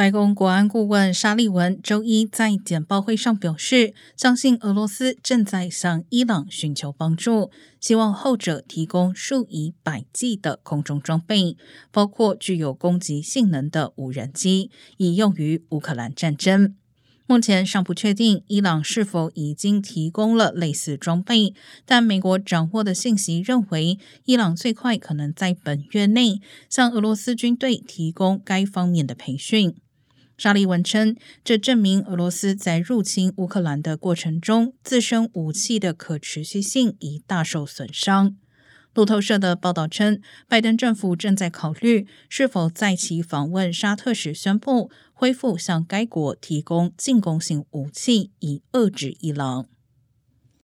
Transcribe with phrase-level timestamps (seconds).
[0.00, 11.54] 白宫国安顾问沙利文周一在简报会上表示，相信俄罗斯正在向伊朗寻求帮助，希望后者提供数以百计的空中装备，
[11.90, 16.74] 包括具有攻击性能的无人机，以用于乌克兰战争。
[17.26, 21.52] 目前尚不确定伊朗是否已经提供了类似装备，
[21.84, 26.40] 但美国掌握的信息认为，伊朗最快可能在本月内
[26.70, 29.76] 向俄罗斯军队提供该方面的培训。
[30.40, 31.14] 沙利文称，
[31.44, 38.34] 这证明俄罗斯在入侵乌克兰的过程中，自身武器的可持续性已大受损伤。
[38.94, 49.66] 路透社的报道称，拜登政府正在考虑是否在其访问沙特时宣布恢复向该国提供进攻性武器，以遏制伊朗。